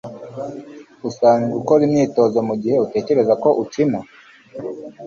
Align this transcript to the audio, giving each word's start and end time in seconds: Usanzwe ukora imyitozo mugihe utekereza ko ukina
Usanzwe 1.09 1.53
ukora 1.59 1.81
imyitozo 1.87 2.37
mugihe 2.49 2.75
utekereza 2.85 3.33
ko 3.43 3.49
ukina 3.63 3.99